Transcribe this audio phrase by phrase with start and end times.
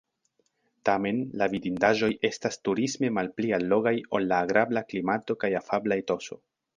[0.89, 6.39] Tamen la vidindaĵoj estas turisme malpli allogaj ol la agrabla klimato kaj afabla etoso.